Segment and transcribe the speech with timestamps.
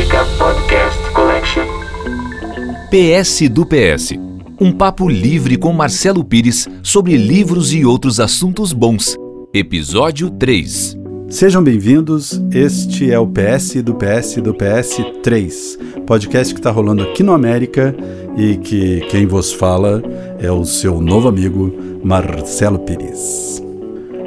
[0.00, 1.66] Música Podcast Collection.
[2.90, 4.14] PS do PS.
[4.58, 9.14] Um papo livre com Marcelo Pires sobre livros e outros assuntos bons.
[9.52, 10.96] Episódio 3.
[11.28, 12.40] Sejam bem-vindos.
[12.50, 17.34] Este é o PS do PS do PS 3, podcast que está rolando aqui no
[17.34, 17.94] América
[18.38, 20.02] e que quem vos fala
[20.38, 23.62] é o seu novo amigo Marcelo Pires.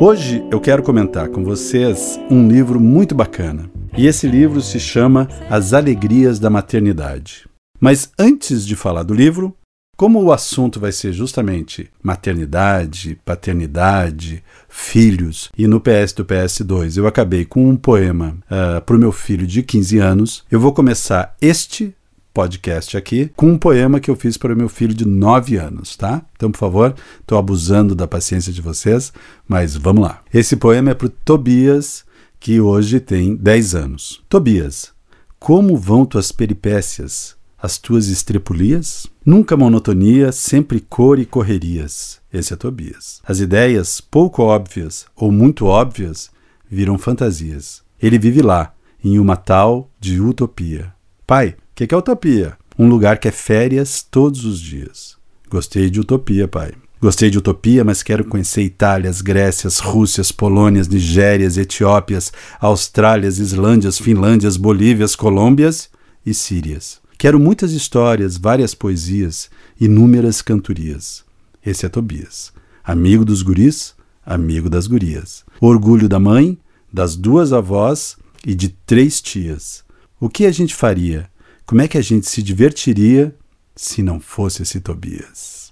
[0.00, 3.77] Hoje eu quero comentar com vocês um livro muito bacana.
[3.98, 7.48] E esse livro se chama As Alegrias da Maternidade.
[7.80, 9.56] Mas antes de falar do livro,
[9.96, 17.08] como o assunto vai ser justamente maternidade, paternidade, filhos, e no PS do PS2 eu
[17.08, 21.34] acabei com um poema uh, para o meu filho de 15 anos, eu vou começar
[21.42, 21.92] este
[22.32, 25.96] podcast aqui com um poema que eu fiz para o meu filho de 9 anos,
[25.96, 26.22] tá?
[26.36, 29.12] Então, por favor, estou abusando da paciência de vocês,
[29.48, 30.20] mas vamos lá.
[30.32, 32.06] Esse poema é para Tobias,
[32.38, 34.22] que hoje tem 10 anos.
[34.28, 34.92] Tobias,
[35.38, 39.06] como vão tuas peripécias, as tuas estrepulias?
[39.24, 42.20] Nunca monotonia, sempre cor e correrias.
[42.32, 43.20] Esse é Tobias.
[43.24, 46.30] As ideias, pouco óbvias ou muito óbvias,
[46.70, 47.82] viram fantasias.
[48.00, 50.92] Ele vive lá, em uma tal de utopia.
[51.26, 52.58] Pai, que, que é utopia?
[52.76, 55.16] Um lugar que é férias todos os dias.
[55.48, 56.72] Gostei de utopia, pai.
[57.00, 64.56] Gostei de utopia, mas quero conhecer Itálias, Grécias, Rússias, Polônias, Nigérias, Etiópias, Austrálias, Islândias, Finlândias,
[64.56, 65.88] Bolívias, Colômbias
[66.26, 67.00] e Sírias.
[67.16, 69.48] Quero muitas histórias, várias poesias,
[69.80, 71.24] inúmeras cantorias.
[71.64, 72.52] Esse é Tobias.
[72.82, 73.94] Amigo dos guris,
[74.26, 75.44] amigo das gurias.
[75.60, 76.58] Orgulho da mãe,
[76.92, 79.84] das duas avós e de três tias.
[80.18, 81.30] O que a gente faria?
[81.64, 83.32] Como é que a gente se divertiria
[83.76, 85.67] se não fosse esse Tobias?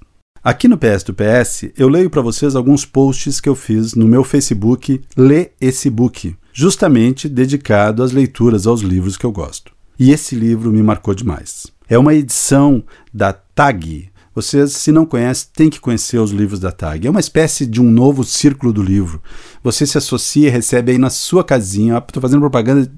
[0.46, 4.06] Aqui no PS do PS, eu leio para vocês alguns posts que eu fiz no
[4.06, 9.72] meu Facebook Lê esse book, justamente dedicado às leituras aos livros que eu gosto.
[9.98, 11.66] E esse livro me marcou demais.
[11.88, 14.08] É uma edição da TAG.
[14.32, 17.08] Vocês, se não conhecem, têm que conhecer os livros da TAG.
[17.08, 19.20] É uma espécie de um novo círculo do livro.
[19.64, 21.98] Você se associa e recebe aí na sua casinha.
[21.98, 22.88] Estou fazendo propaganda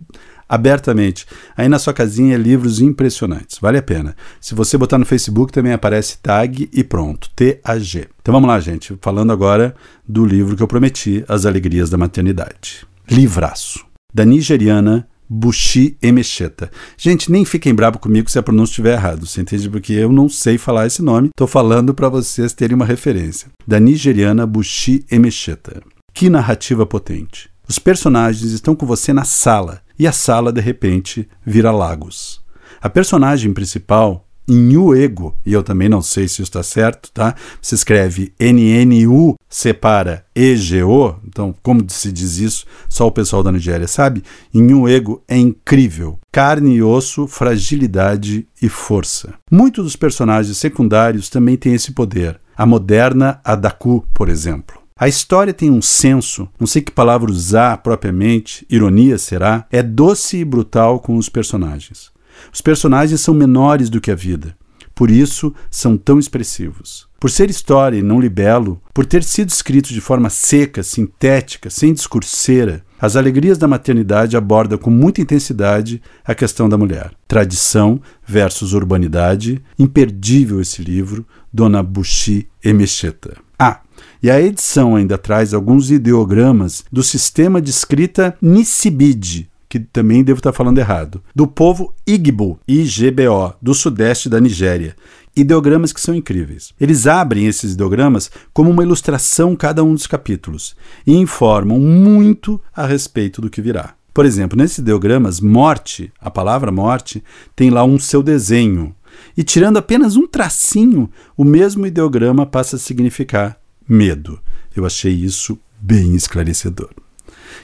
[0.48, 1.26] abertamente.
[1.56, 4.16] Aí na sua casinha livros impressionantes, vale a pena.
[4.40, 8.08] Se você botar no Facebook também aparece tag e pronto, TAG.
[8.20, 9.74] Então vamos lá, gente, falando agora
[10.06, 12.86] do livro que eu prometi, As Alegrias da Maternidade.
[13.10, 16.70] Livraço, da nigeriana Bushi Emecheta.
[16.96, 19.68] Gente, nem fiquem bravos comigo se a pronúncia estiver errada, você entende?
[19.68, 23.48] Porque eu não sei falar esse nome, estou falando para vocês terem uma referência.
[23.66, 25.82] Da nigeriana Bushi Emecheta.
[26.14, 27.50] Que narrativa potente.
[27.68, 32.40] Os personagens estão com você na sala e a sala de repente vira Lagos.
[32.80, 37.34] A personagem principal, Inhuego, e eu também não sei se está certo, tá?
[37.60, 42.64] Se escreve N-N-U, separa E-G-O, então como se diz isso?
[42.88, 44.22] Só o pessoal da Nigéria sabe?
[44.54, 46.18] Inhuego é incrível.
[46.32, 49.34] Carne e osso, fragilidade e força.
[49.50, 52.40] Muitos dos personagens secundários também têm esse poder.
[52.56, 54.78] A moderna Adaku, por exemplo.
[55.00, 60.38] A história tem um senso, não sei que palavra usar propriamente, ironia será, é doce
[60.38, 62.10] e brutal com os personagens.
[62.52, 64.56] Os personagens são menores do que a vida,
[64.96, 67.06] por isso são tão expressivos.
[67.20, 71.92] Por ser história e não libelo, por ter sido escrito de forma seca, sintética, sem
[71.92, 77.12] discurseira, As Alegrias da Maternidade aborda com muita intensidade a questão da mulher.
[77.28, 83.36] Tradição versus urbanidade, imperdível esse livro, Dona Bushi Emecheta.
[83.56, 83.80] Ah,
[84.22, 90.38] e a edição ainda traz alguns ideogramas do sistema de escrita Nisibid, que também devo
[90.38, 94.96] estar falando errado, do povo Igbo, IGBO, do sudeste da Nigéria.
[95.36, 96.72] Ideogramas que são incríveis.
[96.80, 100.74] Eles abrem esses ideogramas como uma ilustração cada um dos capítulos
[101.06, 103.94] e informam muito a respeito do que virá.
[104.12, 107.22] Por exemplo, nesses ideogramas, morte, a palavra morte,
[107.54, 108.92] tem lá um seu desenho.
[109.36, 113.57] E tirando apenas um tracinho, o mesmo ideograma passa a significar
[113.88, 114.38] medo.
[114.76, 116.90] Eu achei isso bem esclarecedor.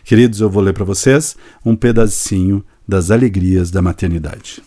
[0.02, 4.62] Queridos, eu vou ler para vocês um pedacinho das alegrias da maternidade.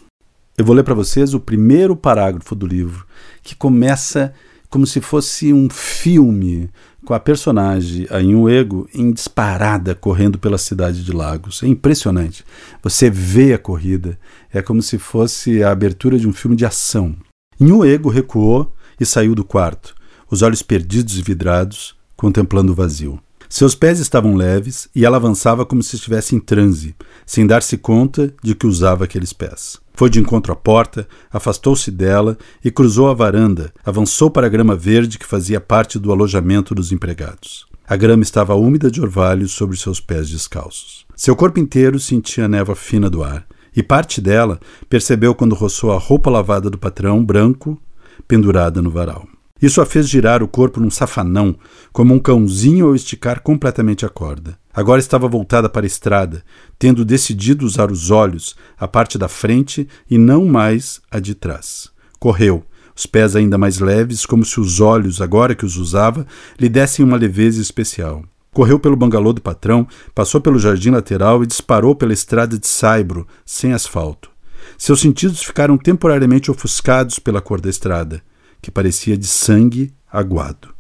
[0.58, 3.06] Eu vou ler para vocês o primeiro parágrafo do livro,
[3.44, 4.34] que começa
[4.70, 6.70] como se fosse um filme,
[7.06, 11.64] com a personagem, a Inhuego, em disparada correndo pela cidade de Lagos.
[11.64, 12.44] É impressionante.
[12.84, 14.20] Você vê a corrida,
[14.52, 17.16] é como se fosse a abertura de um filme de ação.
[17.60, 19.97] Inhuego recuou e saiu do quarto
[20.30, 23.20] os olhos perdidos e vidrados, contemplando o vazio.
[23.50, 26.96] Seus pés estavam leves e ela avançava como se estivesse em transe,
[27.26, 29.80] sem dar-se conta de que usava aqueles pés.
[29.94, 34.76] Foi de encontro à porta, afastou-se dela e cruzou a varanda, avançou para a grama
[34.76, 37.66] verde que fazia parte do alojamento dos empregados.
[37.88, 41.06] A grama estava úmida de orvalho sobre seus pés descalços.
[41.16, 43.48] Seu corpo inteiro sentia a névoa fina do ar,
[43.78, 44.60] E parte dela
[44.90, 47.80] percebeu quando roçou a roupa lavada do patrão, branco,
[48.28, 49.28] pendurada no varal.
[49.62, 51.56] Isso a fez girar o corpo num safanão,
[51.92, 54.58] como um cãozinho ao esticar completamente a corda.
[54.74, 56.44] Agora estava voltada para a estrada,
[56.78, 61.90] tendo decidido usar os olhos, a parte da frente e não mais a de trás.
[62.20, 62.64] Correu,
[62.96, 66.26] os pés ainda mais leves, como se os olhos, agora que os usava,
[66.60, 68.24] lhe dessem uma leveza especial.
[68.52, 73.28] Correu pelo bangalô do patrão, passou pelo jardim lateral e disparou pela estrada de saibro,
[73.46, 74.32] sem asfalto.
[74.78, 78.22] Seus sentidos ficaram temporariamente ofuscados pela cor da estrada,
[78.62, 80.76] que parecia de sangue aguado.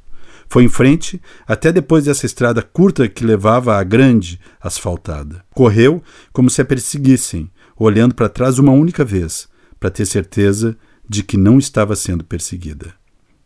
[0.49, 5.43] Foi em frente até depois dessa estrada curta que levava à grande asfaltada.
[5.53, 6.01] Correu
[6.31, 10.77] como se a perseguissem, olhando para trás uma única vez, para ter certeza
[11.07, 12.93] de que não estava sendo perseguida.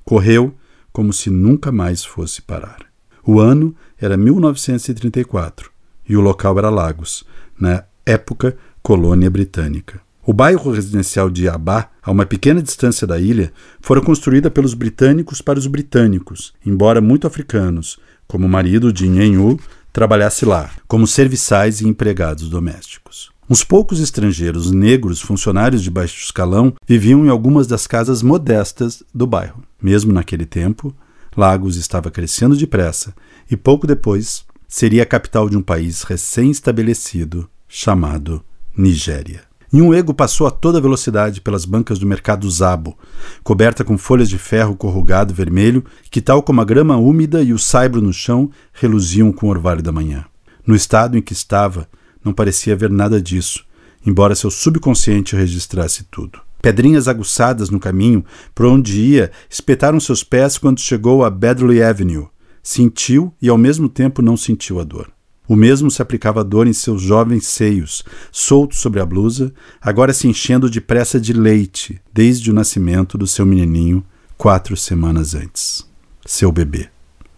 [0.06, 0.56] Correu
[0.92, 2.86] como se nunca mais fosse parar.
[3.26, 5.72] O ano era 1934
[6.08, 7.24] e o local era Lagos,
[7.60, 10.02] na época colônia britânica.
[10.24, 13.52] O bairro residencial de Abá, a uma pequena distância da ilha,
[13.82, 17.98] fora construída pelos britânicos para os britânicos, embora muito africanos,
[18.28, 19.60] como o marido de Nhenhu
[19.92, 23.32] trabalhasse lá, como serviçais e empregados domésticos.
[23.50, 29.26] Uns poucos estrangeiros negros, funcionários de baixo escalão, viviam em algumas das casas modestas do
[29.26, 29.64] bairro.
[29.82, 30.96] Mesmo naquele tempo,
[31.36, 33.14] Lagos estava crescendo depressa
[33.50, 38.42] e pouco depois seria a capital de um país recém-estabelecido chamado
[38.78, 39.51] Nigéria.
[39.74, 42.98] E um ego passou a toda velocidade pelas bancas do mercado Zabo,
[43.42, 47.60] coberta com folhas de ferro corrugado vermelho, que, tal como a grama úmida e o
[47.60, 50.26] saibro no chão, reluziam com o orvalho da manhã.
[50.68, 51.88] No estado em que estava,
[52.24, 53.64] não parecia haver nada disso,
[54.06, 56.42] embora seu subconsciente registrasse tudo.
[56.62, 58.24] Pedrinhas aguçadas no caminho
[58.54, 62.28] por onde ia espetaram seus pés quando chegou a Bedley Avenue.
[62.62, 65.12] Sentiu e ao mesmo tempo não sentiu a dor.
[65.52, 70.14] O mesmo se aplicava à dor em seus jovens seios, soltos sobre a blusa, agora
[70.14, 74.02] se enchendo depressa de leite, desde o nascimento do seu menininho,
[74.38, 75.86] quatro semanas antes.
[76.26, 76.88] Seu bebê.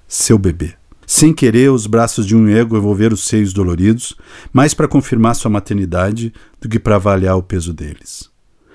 [0.08, 0.76] Seu bebê.
[1.08, 4.16] Sem querer, os braços de um ego envolver os seios doloridos,
[4.54, 6.32] mais para confirmar sua maternidade
[6.62, 8.30] do que para avaliar o peso deles.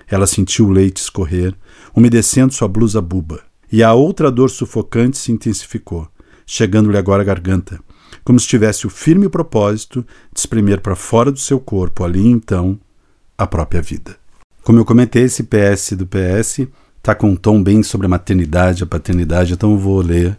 [0.08, 1.54] Ela sentiu o leite escorrer,
[1.94, 6.08] umedecendo sua blusa buba, e a outra dor sufocante se intensificou,
[6.44, 7.78] chegando-lhe agora à garganta,
[8.24, 12.78] como se tivesse o firme propósito de exprimir para fora do seu corpo, ali então,
[13.36, 14.16] a própria vida.
[14.62, 16.68] Como eu comentei, esse PS do PS
[16.98, 20.38] está com um tom bem sobre a maternidade, a paternidade, então eu vou ler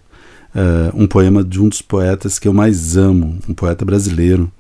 [0.53, 4.51] uh, um poema de um dos poetas que eu mais amo, um poeta brasileiro,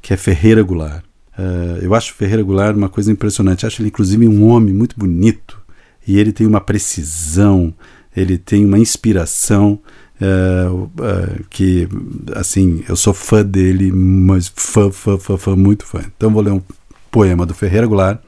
[0.00, 1.02] que é Ferreira Goulart.
[1.36, 5.60] Uh, eu acho Ferreira Goulart uma coisa impressionante, acho ele inclusive um homem muito bonito,
[6.06, 7.74] e ele tem uma precisão,
[8.16, 9.80] ele tem uma inspiração
[10.20, 10.66] é,
[11.02, 11.88] é, que
[12.34, 16.00] assim eu sou fã dele, mas fã, fã, fã, fã, muito fã.
[16.16, 16.62] Então vou ler um
[17.10, 18.20] poema do Ferreira Goulart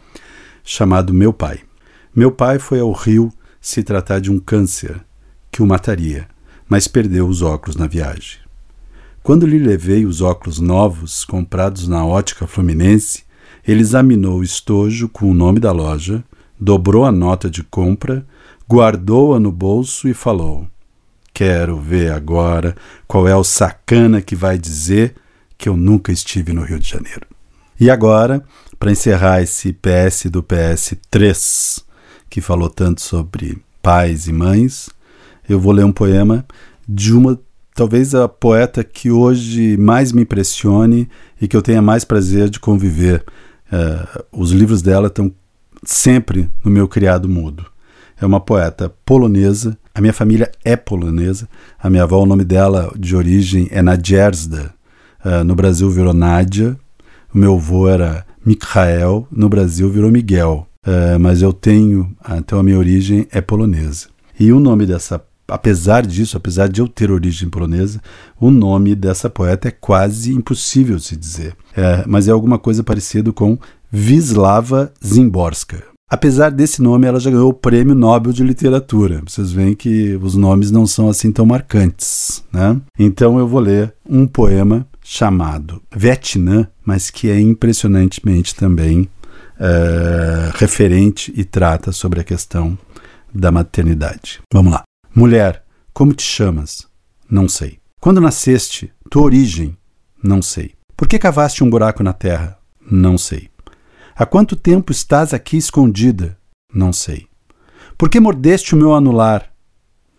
[0.65, 1.61] chamado Meu Pai.
[2.15, 5.01] Meu pai foi ao Rio se tratar de um câncer
[5.51, 6.29] que o mataria,
[6.69, 8.39] mas perdeu os óculos na viagem.
[9.23, 13.25] Quando lhe levei os óculos novos comprados na ótica fluminense,
[13.67, 16.25] ele examinou o estojo com o nome da loja,
[16.59, 18.27] dobrou a nota de compra,
[18.69, 20.67] guardou-a no bolso e falou:
[21.39, 22.75] Quero ver agora
[23.07, 25.15] qual é o sacana que vai dizer
[25.57, 27.25] que eu nunca estive no Rio de Janeiro.
[27.79, 28.43] E agora,
[28.77, 31.85] para encerrar esse PS do PS3,
[32.29, 34.91] que falou tanto sobre pais e mães,
[35.49, 36.45] eu vou ler um poema
[36.89, 37.39] de uma,
[37.73, 41.09] talvez a poeta que hoje mais me impressione
[41.41, 43.25] e que eu tenha mais prazer de conviver.
[43.73, 45.33] Uh, os livros dela estão
[45.85, 47.65] sempre no meu criado mudo.
[48.21, 51.49] É uma poeta polonesa a minha família é polonesa.
[51.77, 54.73] A minha avó, o nome dela de origem é Nadjersda.
[55.25, 56.79] Uh, no Brasil virou Nádia.
[57.35, 59.27] O meu avô era Mikhael.
[59.29, 60.69] No Brasil virou Miguel.
[60.87, 64.07] Uh, mas eu tenho, então a minha origem é polonesa.
[64.39, 68.01] E o nome dessa, apesar disso, apesar de eu ter origem polonesa,
[68.41, 71.57] o nome dessa poeta é quase impossível se dizer.
[71.77, 73.59] É, mas é alguma coisa parecido com
[73.93, 75.88] Wisława Zimborska.
[76.11, 79.21] Apesar desse nome, ela já ganhou o Prêmio Nobel de Literatura.
[79.27, 82.81] Vocês veem que os nomes não são assim tão marcantes, né?
[82.99, 89.09] Então eu vou ler um poema chamado Vietnã, mas que é impressionantemente também
[89.61, 92.79] é, referente e trata sobre a questão
[93.35, 94.41] da maternidade.
[94.53, 94.85] Vamos lá.
[95.15, 95.63] Mulher,
[95.93, 96.87] como te chamas?
[97.31, 97.79] Não sei.
[98.01, 98.91] Quando nasceste?
[99.11, 99.77] Tua origem?
[100.23, 100.73] Não sei.
[100.97, 102.57] Por que cavaste um buraco na terra?
[102.91, 103.51] Não sei.
[104.21, 106.37] Há quanto tempo estás aqui escondida?
[106.75, 107.29] Não sei.
[107.97, 109.49] Por que mordeste o meu anular?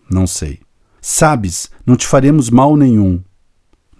[0.09, 0.61] Não sei.
[1.01, 3.21] Sabes, não te faremos mal nenhum.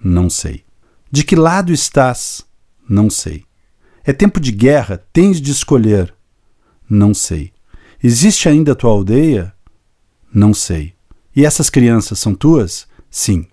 [0.01, 0.63] Não sei.
[1.11, 2.45] De que lado estás?
[2.87, 3.43] Não sei.
[4.05, 6.13] É tempo de guerra, tens de escolher.
[6.89, 7.51] Não sei.
[8.01, 9.53] Existe ainda a tua aldeia?
[10.33, 10.93] Não sei.
[11.35, 12.87] E essas crianças são tuas?
[13.11, 13.45] Sim.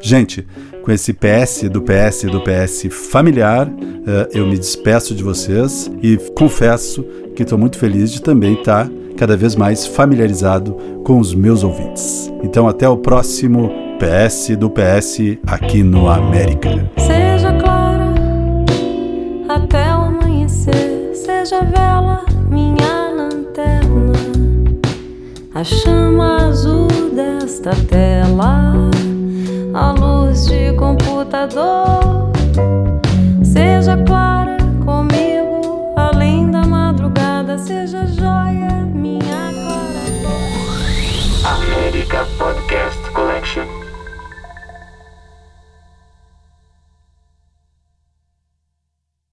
[0.00, 0.44] Gente,
[0.86, 6.16] com esse PS do PS do PS familiar, uh, eu me despeço de vocês e
[6.36, 7.02] confesso
[7.34, 10.74] que estou muito feliz de também estar cada vez mais familiarizado
[11.04, 12.32] com os meus ouvintes.
[12.44, 16.88] Então, até o próximo PS do PS aqui no América.
[16.98, 18.14] Seja clara
[19.48, 24.12] até o amanhecer, seja vela minha lanterna,
[25.52, 28.88] a chama azul desta tela,
[31.36, 32.05] a luz de computador